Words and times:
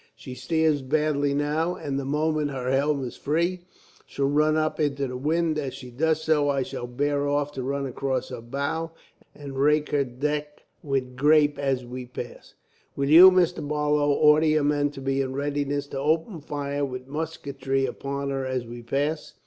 She 0.15 0.33
steers 0.33 0.81
badly 0.81 1.35
now, 1.35 1.75
and 1.75 1.99
the 1.99 2.05
moment 2.05 2.49
her 2.49 2.71
helm 2.71 3.03
is 3.03 3.15
free, 3.15 3.67
she'll 4.07 4.27
run 4.31 4.57
up 4.57 4.79
into 4.79 5.05
the 5.05 5.15
wind. 5.15 5.59
As 5.59 5.75
she 5.75 5.91
does 5.91 6.23
so, 6.23 6.49
I 6.49 6.63
shall 6.63 6.87
bear 6.87 7.27
off, 7.27 7.51
run 7.55 7.85
across 7.85 8.29
her 8.29 8.41
bow, 8.41 8.93
and 9.35 9.59
rake 9.59 9.89
her 9.91 10.03
deck 10.03 10.63
with 10.81 11.15
grape 11.15 11.59
as 11.59 11.85
we 11.85 12.07
pass. 12.07 12.55
"Will 12.95 13.09
you, 13.09 13.29
Mr. 13.29 13.67
Barlow, 13.67 14.11
order 14.11 14.47
your 14.47 14.63
men 14.63 14.89
to 14.89 15.01
be 15.01 15.21
in 15.21 15.33
readiness 15.35 15.85
to 15.89 15.99
open 15.99 16.41
fire 16.41 16.83
with 16.83 17.05
musketry 17.05 17.85
upon 17.85 18.31
her, 18.31 18.43
as 18.43 18.65
we 18.65 18.81
pass?" 18.81 19.35